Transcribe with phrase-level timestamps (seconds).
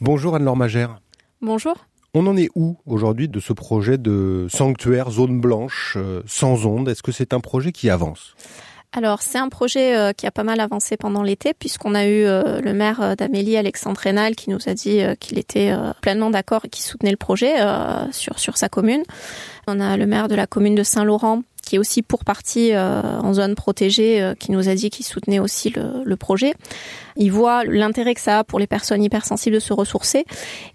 [0.00, 1.00] Bonjour Anne-Laure Magère.
[1.42, 1.74] Bonjour.
[2.14, 6.88] On en est où aujourd'hui de ce projet de sanctuaire zone blanche euh, sans ondes
[6.88, 8.36] Est-ce que c'est un projet qui avance?
[8.92, 12.22] Alors c'est un projet euh, qui a pas mal avancé pendant l'été puisqu'on a eu
[12.24, 16.68] euh, le maire d'Amélie Alexandre Rénal qui nous a dit qu'il était pleinement d'accord et
[16.68, 17.56] qui soutenait le projet
[18.12, 19.02] sur sur sa commune.
[19.66, 23.02] On a le maire de la commune de Saint-Laurent qui est aussi pour partie euh,
[23.20, 26.54] en zone protégée, euh, qui nous a dit qu'il soutenait aussi le, le projet.
[27.16, 30.24] Il voit l'intérêt que ça a pour les personnes hypersensibles de se ressourcer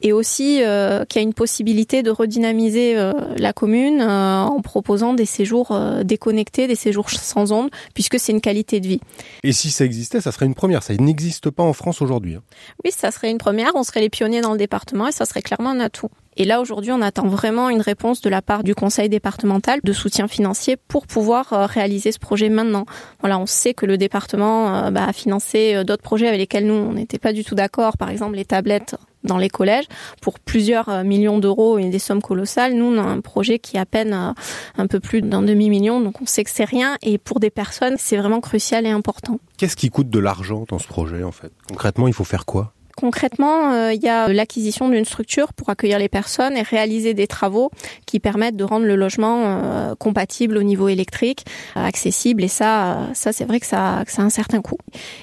[0.00, 2.94] et aussi euh, qu'il y a une possibilité de redynamiser
[3.36, 8.78] la commune en proposant des séjours déconnectés, des séjours sans ondes, puisque c'est une qualité
[8.78, 9.00] de vie.
[9.42, 10.84] Et si ça existait, ça serait une première.
[10.84, 12.36] Ça n'existe pas en France aujourd'hui.
[12.36, 12.42] Hein.
[12.84, 13.72] Oui, ça serait une première.
[13.74, 16.10] On serait les pionniers dans le département et ça serait clairement un atout.
[16.36, 19.92] Et là, aujourd'hui, on attend vraiment une réponse de la part du conseil départemental de
[19.92, 22.84] soutien financier pour pouvoir euh, réaliser ce projet maintenant.
[23.20, 26.66] Voilà, on sait que le département euh, bah, a financé euh, d'autres projets avec lesquels
[26.66, 27.96] nous, on n'était pas du tout d'accord.
[27.96, 29.86] Par exemple, les tablettes dans les collèges
[30.20, 32.74] pour plusieurs millions d'euros et des sommes colossales.
[32.74, 34.34] Nous, on a un projet qui est à peine
[34.78, 36.96] un peu plus d'un demi-million, donc on sait que c'est rien.
[37.02, 39.40] Et pour des personnes, c'est vraiment crucial et important.
[39.56, 41.50] Qu'est-ce qui coûte de l'argent dans ce projet, en fait?
[41.66, 42.75] Concrètement, il faut faire quoi?
[42.96, 47.26] Concrètement, euh, il y a l'acquisition d'une structure pour accueillir les personnes et réaliser des
[47.26, 47.70] travaux
[48.06, 51.44] qui permettent de rendre le logement euh, compatible au niveau électrique,
[51.76, 52.42] euh, accessible.
[52.42, 54.78] Et ça, ça c'est vrai que ça, que a un certain coût.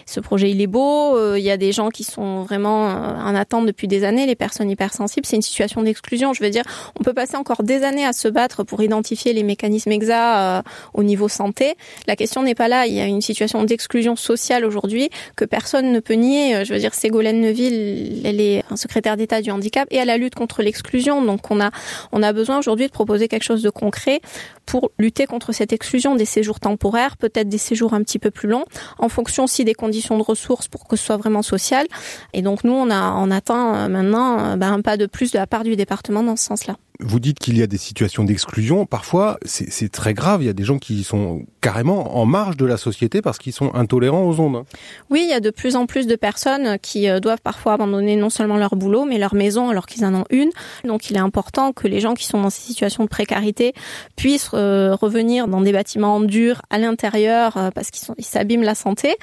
[0.06, 1.18] Ce projet, il est beau.
[1.36, 4.28] Il y a des gens qui sont vraiment en attente depuis des années.
[4.28, 6.32] Les personnes hypersensibles, c'est une situation d'exclusion.
[6.34, 6.64] Je veux dire,
[7.00, 11.02] on peut passer encore des années à se battre pour identifier les mécanismes exacts au
[11.02, 11.74] niveau santé.
[12.06, 12.86] La question n'est pas là.
[12.86, 16.66] Il y a une situation d'exclusion sociale aujourd'hui que personne ne peut nier.
[16.66, 20.36] Je veux dire, Ségolène Elle est un secrétaire d'État du handicap et à la lutte
[20.36, 21.24] contre l'exclusion.
[21.24, 21.72] Donc on a,
[22.12, 24.22] on a besoin aujourd'hui de proposer quelque chose de concret
[24.66, 28.48] pour lutter contre cette exclusion des séjours temporaires, peut-être des séjours un petit peu plus
[28.48, 28.66] longs,
[28.98, 31.86] en fonction aussi des conditions de ressources pour que ce soit vraiment social.
[32.34, 35.32] Et donc nous, on a, on attend euh, maintenant euh, ben, un pas de plus
[35.32, 38.24] de la part du département dans ce sens-là vous dites qu'il y a des situations
[38.24, 38.86] d'exclusion.
[38.86, 40.44] Parfois, c'est très grave.
[40.44, 43.54] Il y a des gens qui sont carrément en marge de la société parce qu'ils
[43.54, 44.58] sont intolérants aux ondes.
[44.58, 44.66] Hein.
[45.10, 48.16] Oui, il y a de plus en plus de personnes qui euh, doivent parfois abandonner
[48.16, 50.52] non seulement leur boulot, mais leur maison alors qu'ils en ont une.
[50.84, 53.74] Donc, il est important que les gens qui sont dans ces situations de précarité
[54.16, 59.16] puissent euh, revenir dans des bâtiments durs à l'intérieur euh, parce qu'ils s'abîment la santé,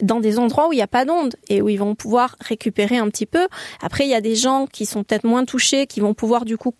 [0.00, 2.98] dans des endroits où il n'y a pas d'ondes et où ils vont pouvoir récupérer
[2.98, 3.48] un petit peu.
[3.82, 6.56] Après, il y a des gens qui sont peut-être moins touchés, qui vont pouvoir du
[6.56, 6.74] coup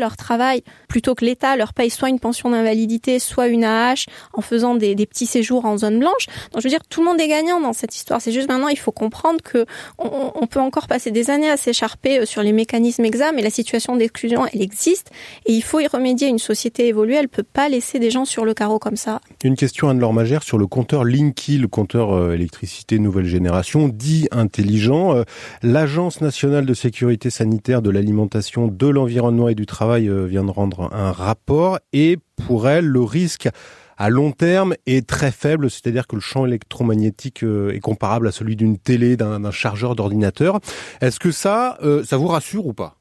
[0.00, 4.40] leur travail plutôt que l'État leur paye soit une pension d'invalidité, soit une AH en
[4.40, 6.26] faisant des, petits séjours en zone blanche.
[6.52, 8.20] Donc je veux dire, tout le monde est gagnant dans cette histoire.
[8.20, 9.64] C'est juste maintenant, il faut comprendre que
[9.98, 13.50] on, peut encore passer des années à s'écharper euh, sur les mécanismes exams mais la
[13.50, 15.10] situation d'exclusion, elle existe
[15.44, 16.28] et il faut y remédier.
[16.28, 19.20] Une société évoluée, elle peut pas laisser des gens sur le carreau comme ça.
[19.44, 24.28] Une question Anne-Laure Magère sur le compteur Linky, le compteur euh, électricité nouvelle génération, dit
[24.30, 25.14] intelligent.
[25.14, 25.24] Euh,
[25.62, 30.50] L'Agence nationale de sécurité sanitaire de l'alimentation, de l'environnement et du travail euh, vient de
[30.50, 33.48] rendre un rapport et pour elle, le risque
[33.96, 38.32] à long terme est très faible, c'est-à-dire que le champ électromagnétique euh, est comparable à
[38.32, 40.60] celui d'une télé, d'un chargeur d'ordinateur.
[41.00, 42.97] Est-ce que ça, euh, ça vous rassure ou pas?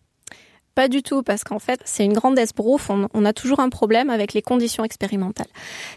[0.77, 2.91] Pas du tout, parce qu'en fait, c'est une grande esbrouffe.
[2.91, 5.47] On, a toujours un problème avec les conditions expérimentales.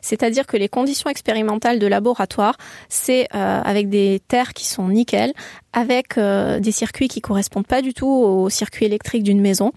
[0.01, 2.57] C'est-à-dire que les conditions expérimentales de laboratoire,
[2.89, 5.35] c'est euh, avec des terres qui sont nickel,
[5.75, 9.73] avec euh, des circuits qui correspondent pas du tout au circuit électrique d'une maison.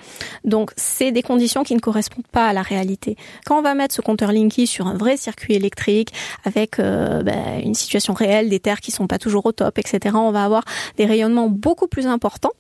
[0.46, 3.18] Donc, c'est des conditions qui ne correspondent pas à la réalité.
[3.46, 6.14] Quand on va mettre ce compteur Linky sur un vrai circuit électrique,
[6.46, 10.16] avec euh, ben, une situation réelle, des terres qui sont pas toujours au top, etc.,
[10.18, 10.64] on va avoir
[10.96, 12.54] des rayonnements beaucoup plus importants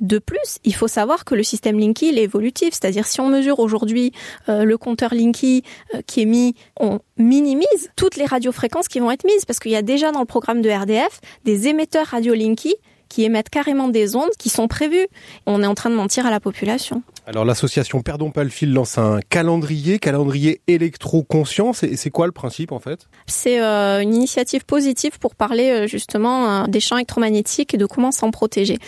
[0.00, 3.60] de plus, il faut savoir que le système Linky est évolutif, c'est-à-dire si on mesure
[3.60, 4.12] aujourd'hui
[4.48, 5.62] euh, le compteur Linky
[5.94, 9.72] euh, qui est mis, on minimise toutes les radiofréquences qui vont être mises parce qu'il
[9.72, 12.74] y a déjà dans le programme de RDF des émetteurs radio Linky
[13.08, 15.06] qui émettent carrément des ondes qui sont prévues.
[15.46, 17.02] On est en train de mentir à la population.
[17.28, 21.82] Alors l'association Perdons pas le fil lance un calendrier, calendrier électro-conscience.
[21.82, 23.08] Et c'est quoi le principe en fait?
[23.26, 27.86] C'est euh, une initiative positive pour parler euh, justement euh, des champs électromagnétiques et de
[27.86, 28.78] comment s'en protéger.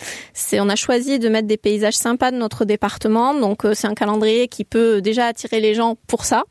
[0.53, 4.47] On a choisi de mettre des paysages sympas de notre département, donc c'est un calendrier
[4.47, 6.43] qui peut déjà attirer les gens pour ça.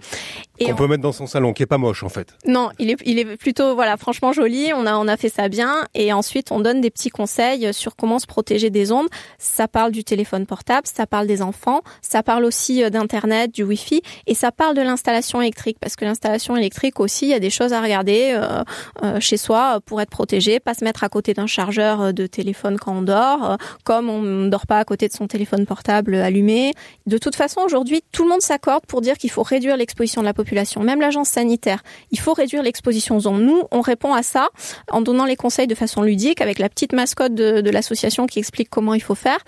[0.58, 2.34] Et on, peut mettre dans son salon, qui est pas moche en fait.
[2.44, 4.72] Non, il est, il est plutôt voilà franchement joli.
[4.74, 7.96] On a on a fait ça bien et ensuite on donne des petits conseils sur
[7.96, 9.08] comment se protéger des ondes.
[9.38, 13.62] Ça parle du téléphone portable, ça parle des enfants Ça parle aussi euh, d'internet, du
[13.62, 17.40] wifi et ça parle de l'installation électrique parce que l'installation électrique aussi, il y a
[17.40, 18.62] des choses à regarder euh,
[19.04, 22.78] euh, chez soi pour être protégé, pas se mettre à côté d'un chargeur de téléphone
[22.78, 26.74] quand on dort, comme on ne dort pas à côté de son téléphone portable allumé.
[27.06, 30.26] De toute façon, aujourd'hui, tout le monde s'accorde pour dire qu'il faut réduire l'exposition de
[30.26, 31.82] la population, même l'agence sanitaire.
[32.10, 33.28] Il faut réduire l'exposition aux.
[33.38, 34.48] Nous, on répond à ça
[34.90, 38.38] en donnant les conseils de façon ludique avec la petite mascotte de, de l'association qui
[38.38, 39.38] explique comment il faut faire.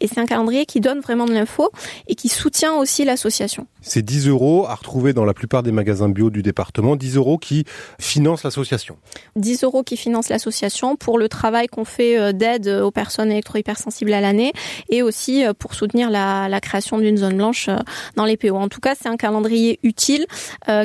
[0.00, 1.70] Et c'est un calendrier qui donne vraiment de l'info
[2.06, 3.66] et qui soutient aussi l'association.
[3.80, 7.38] C'est 10 euros à retrouver dans la plupart des magasins bio du département, 10 euros
[7.38, 7.64] qui
[7.98, 8.96] financent l'association.
[9.36, 14.12] 10 euros qui financent l'association pour le travail qu'on fait euh, d'aide aux personnes électro-hypersensibles
[14.12, 14.52] à l'année
[14.88, 17.76] et aussi euh, pour soutenir la, la création d'une zone blanche euh,
[18.16, 18.56] dans les PO.
[18.56, 20.26] En tout cas, c'est un calendrier utile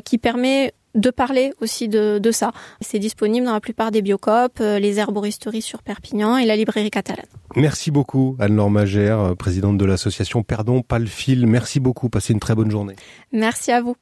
[0.06, 2.52] qui permet de parler aussi de, de ça.
[2.82, 6.92] C'est disponible dans la plupart des biocopes, euh, les herboristeries sur Perpignan et la librairie
[6.92, 7.26] catalane.
[7.56, 11.46] Merci beaucoup Anne-Laure Magère, présidente de l'association Perdons pas le fil.
[11.48, 12.96] Merci beaucoup, passez une très bonne journée.
[13.32, 13.96] Merci à vous.